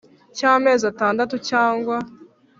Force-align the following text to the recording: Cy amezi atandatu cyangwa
Cy 0.37 0.43
amezi 0.53 0.83
atandatu 0.91 1.35
cyangwa 1.49 1.97